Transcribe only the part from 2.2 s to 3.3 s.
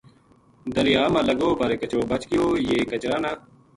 گیو یہ کچرا